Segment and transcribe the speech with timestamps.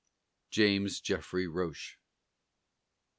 [0.49, 1.97] JAMES JEFFREY ROCHE.